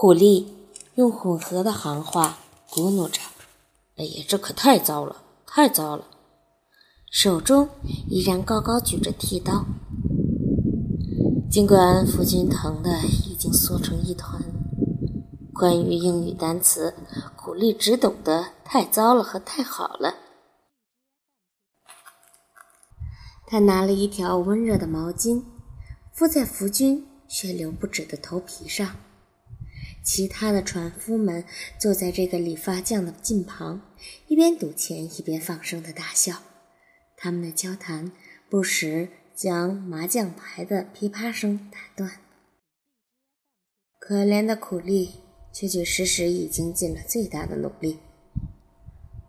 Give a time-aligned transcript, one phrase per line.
[0.00, 0.54] 苦力
[0.94, 2.38] 用混合的行话
[2.70, 3.20] 咕哝着
[3.98, 6.04] ：“哎呀，这可太糟了，太糟了！”
[7.10, 7.68] 手中
[8.08, 9.64] 依然高高举着剃刀。
[11.50, 12.96] 尽管夫君疼得
[13.28, 14.40] 已经缩成一团，
[15.52, 16.94] 关于英语单词，
[17.34, 20.14] 苦力只懂得“太糟了”和“太好了”。
[23.48, 25.42] 他拿了一条温热的毛巾，
[26.14, 28.94] 敷在夫君血流不止的头皮上。
[30.08, 31.44] 其他的船夫们
[31.78, 33.82] 坐在这个理发匠的近旁，
[34.26, 36.36] 一边赌钱一边放声的大笑。
[37.14, 38.10] 他们的交谈
[38.48, 42.10] 不时将麻将牌的噼啪声打断。
[43.98, 45.10] 可怜的苦力
[45.52, 47.98] 确确实实已经尽了最大的努力。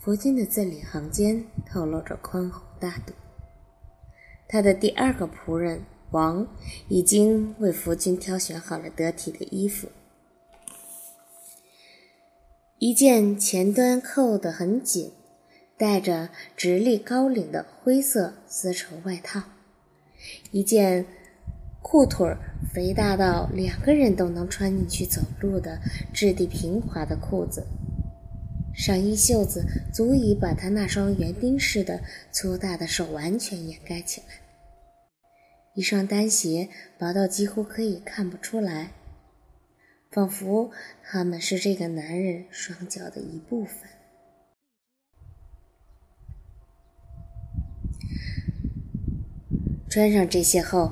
[0.00, 3.12] 佛君的字里行间透露着宽宏大度。
[4.48, 6.46] 他的第二个仆人王
[6.88, 9.88] 已经为夫君挑选好了得体的衣服，
[12.84, 15.12] 一件前端扣得很紧、
[15.78, 19.40] 带着直立高领的灰色丝绸外套，
[20.50, 21.06] 一件
[21.80, 22.26] 裤腿
[22.74, 25.78] 肥大到两个人都能穿进去走路的
[26.12, 27.64] 质地平滑的裤子，
[28.74, 32.00] 上衣袖子足以把他那双园丁似的
[32.32, 34.26] 粗大的手完全掩盖起来。
[35.76, 38.90] 一双单鞋薄到几乎可以看不出来，
[40.12, 40.70] 仿佛
[41.02, 43.88] 他们是这个男人双脚的一部分。
[49.88, 50.90] 穿上这些后，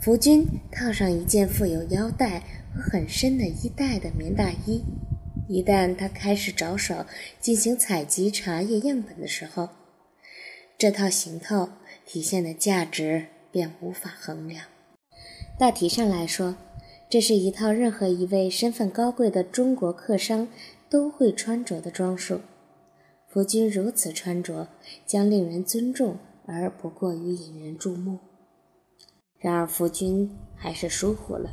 [0.00, 2.40] 福军套上一件富有腰带
[2.74, 4.82] 和很深的衣带的棉大衣。
[5.48, 7.06] 一旦他开始着手
[7.38, 9.68] 进行采集茶叶样本的时候，
[10.76, 11.68] 这套行头
[12.04, 13.26] 体现的价值。
[13.54, 14.64] 便无法衡量。
[15.56, 16.56] 大体上来说，
[17.14, 20.48] 这是一套任何一位身份高贵的中国客商
[20.90, 22.40] 都会穿着的装束。
[23.28, 24.66] 夫君如此穿着，
[25.06, 28.18] 将令人尊重而不过于引人注目。
[29.38, 31.50] 然而，夫君还是疏忽了，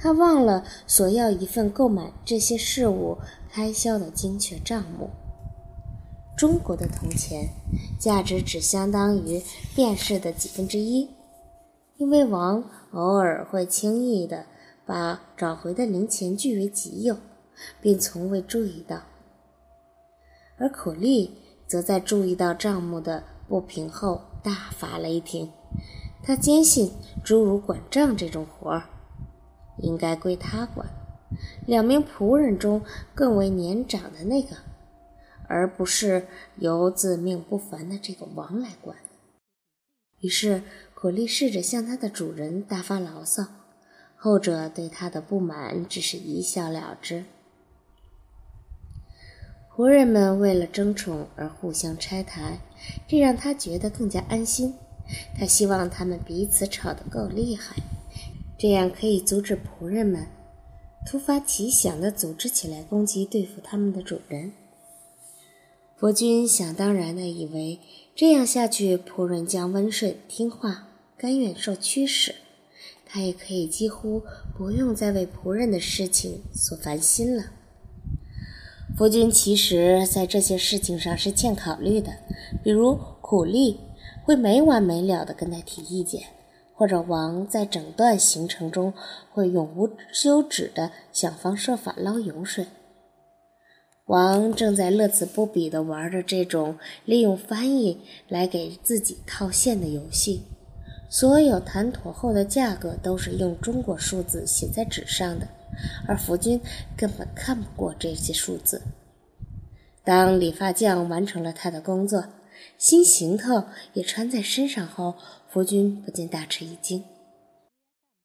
[0.00, 3.18] 他忘了索要一份购买这些事物
[3.50, 5.10] 开销的精确账目。
[6.34, 7.50] 中国的铜钱
[8.00, 9.42] 价值只相当于
[9.76, 11.10] 便士的几分之一，
[11.98, 14.46] 因为王偶尔会轻易地
[14.84, 17.16] 把找回的零钱据为己有，
[17.80, 19.02] 并从未注意到。
[20.58, 25.50] 而可莉则在注意到账目的不平后大发雷霆。
[26.22, 26.92] 她坚信，
[27.24, 28.84] 诸如管账这种活儿
[29.78, 30.88] 应该归他管，
[31.66, 32.82] 两名仆人中
[33.14, 34.56] 更为年长的那个。
[35.48, 38.96] 而不是由自命不凡的这个王来管。
[40.20, 40.62] 于是，
[40.94, 43.44] 可莉试着向他的主人大发牢骚，
[44.24, 47.24] 后者对他的不满只是一笑了之。
[49.74, 52.60] 仆人们为了争宠而互相拆台，
[53.08, 54.74] 这让他觉得更加安心。
[55.36, 57.74] 他希望他们彼此吵得够厉害，
[58.56, 60.28] 这样可以阻止仆人们
[61.04, 64.52] 突发奇想地组织起来攻击对付他们的主人。
[65.98, 67.80] 伯君想当然地以为，
[68.14, 72.36] 这样下去，仆人将温顺听话，甘愿受驱使，
[73.12, 74.22] 他也可以几乎
[74.56, 77.44] 不用再为仆人的事情所烦心了。
[78.96, 82.10] 夫君其实在这些事情上是欠考虑的，
[82.64, 83.78] 比如苦力
[84.24, 86.22] 会没完没了的跟他提意见，
[86.72, 88.94] 或者王在整段行程中
[89.30, 92.64] 会永无休止的想方设法捞油水。
[94.06, 100.44] 王正在乐此不彼地玩着这种利用翻译来给自己套现的游戏。
[101.12, 105.46] 所有谈妥后的价格都是用中国数字写在纸上的，
[106.08, 106.58] 而福军
[106.96, 108.80] 根本看不过这些数字。
[110.02, 112.24] 当理发匠完成了他的工作，
[112.78, 115.16] 新行头也穿在身上后，
[115.50, 117.04] 福军不禁大吃一惊：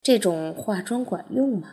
[0.00, 1.70] 这种化妆管用吗？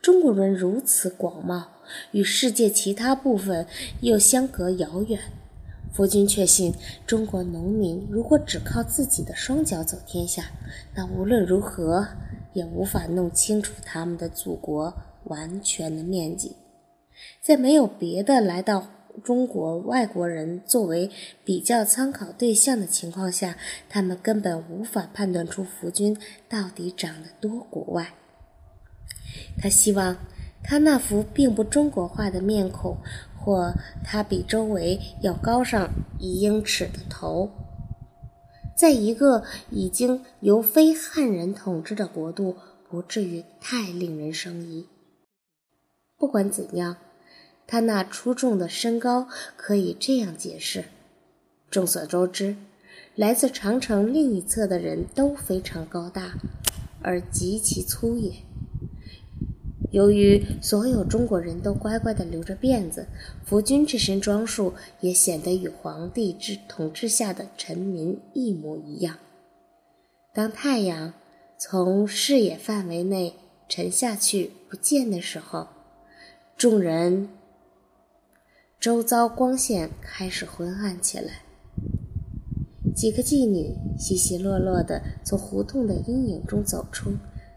[0.00, 1.64] 中国人如此广袤，
[2.12, 3.66] 与世界其他部分
[4.02, 5.18] 又相隔遥远。
[5.92, 6.74] 夫君确信，
[7.06, 10.50] 中国农民如果只靠自己的双脚走天下，
[10.94, 12.06] 那无论如何
[12.52, 14.94] 也无法弄清楚他们的祖国
[15.24, 16.56] 完全的面积。
[17.40, 18.86] 在没有别的来到
[19.24, 21.10] 中国外国人作为
[21.44, 23.56] 比较参考对象的情况下，
[23.88, 26.16] 他们根本无法判断出夫君
[26.48, 28.14] 到底长得多国外。
[29.60, 30.16] 他希望
[30.62, 32.98] 他那副并不中国化的面孔，
[33.48, 33.72] 不过
[34.04, 37.50] 他比周围要高上一英尺的头，
[38.76, 42.58] 在一个已经由非汉人统治的国度，
[42.90, 44.86] 不至于太令人生疑。
[46.18, 46.98] 不管怎样，
[47.66, 50.84] 他那出众的身高可以这样解释：
[51.70, 52.54] 众所周知，
[53.14, 56.34] 来自长城另一侧的人都非常高大，
[57.00, 58.42] 而极其粗野。
[59.90, 63.06] 由于所有中国人都乖乖地留着辫子，
[63.44, 69.16] 福军这身装束也显得与皇帝之统治下的臣民一模一样。
[70.34, 71.14] 当太阳
[71.56, 73.34] 从视野范围内
[73.68, 75.68] 沉下去不见的时候，
[76.56, 77.30] 众人
[78.78, 81.42] 周遭光线开始昏暗起来。
[82.94, 87.14] 几个妓女稀稀落落地从胡同的阴影中走出，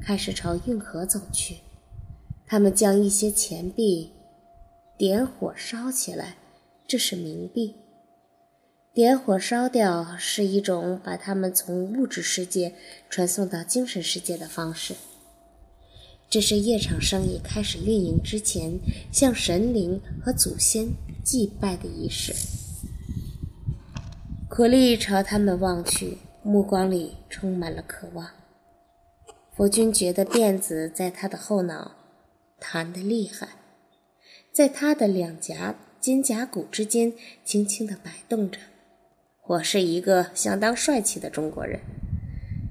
[0.00, 1.56] 开始朝运河走去。
[2.46, 4.12] 他们将一些钱币
[4.96, 6.36] 点火烧起来，
[6.86, 7.76] 这是冥币。
[8.92, 12.74] 点火烧掉是一种把他们从物质世界
[13.10, 14.94] 传送到精神世界的方式。
[16.30, 18.78] 这是夜场生意开始运营之前
[19.12, 20.88] 向神灵和祖先
[21.24, 22.32] 祭拜的仪式。
[24.48, 28.30] 苦力朝他们望去，目光里充满了渴望。
[29.56, 31.92] 佛君觉得辫子在他的后脑。
[32.58, 33.48] 弹得厉害，
[34.52, 37.12] 在他的两颊肩胛骨之间
[37.44, 38.58] 轻轻地摆动着。
[39.46, 41.80] 我是一个相当帅气的中国人。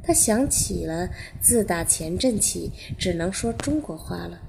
[0.04, 1.10] 他想起了
[1.40, 4.42] 自打前阵起只能说中国话了，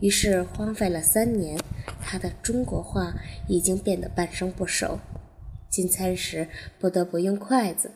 [0.00, 1.58] 于是荒废了三年，
[2.00, 3.14] 他的中国话
[3.48, 4.98] 已经变得半生不熟。
[5.68, 7.90] 进餐时不得不用筷子，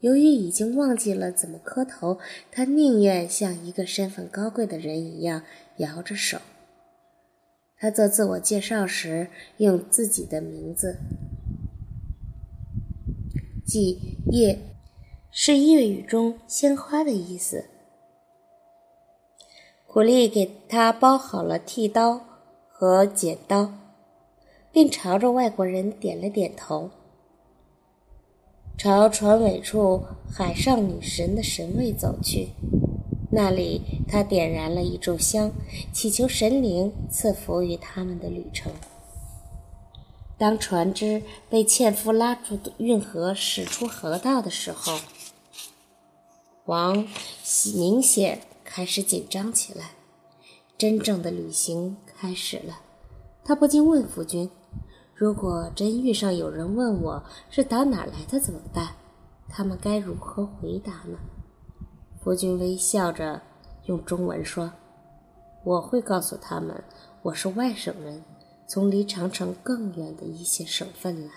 [0.00, 2.20] 由于已经忘记了怎么磕头，
[2.52, 5.42] 他宁愿像一个身份高贵的人一样。
[5.80, 6.38] 摇着手，
[7.76, 10.98] 他做自我介绍时用自己的名字，
[13.64, 14.58] 即“叶”，
[15.32, 17.64] 是粤语中“鲜花”的意思。
[19.86, 22.20] 苦力给他包好了剃刀
[22.68, 23.72] 和剪刀，
[24.70, 26.90] 并朝着外国人点了点头，
[28.76, 32.50] 朝船尾处海上女神的神位走去。
[33.32, 35.52] 那里，他点燃了一炷香，
[35.92, 38.72] 祈求神灵赐福于他们的旅程。
[40.36, 44.98] 当船只被纤夫拉出运河，驶出河道的时候，
[46.64, 47.06] 王
[47.76, 49.90] 明显开始紧张起来。
[50.76, 52.80] 真正的旅行开始了。
[53.44, 54.50] 他不禁问夫君
[55.14, 58.96] ：“如果真遇上有人问我是打哪来的，怎么办？
[59.48, 61.18] 他们该如何回答呢？”
[62.22, 63.40] 夫君微笑着
[63.86, 64.74] 用中文说
[65.64, 66.84] ：“我会告诉他们，
[67.22, 68.22] 我是外省人，
[68.66, 71.32] 从离长城更远的一些省份来。”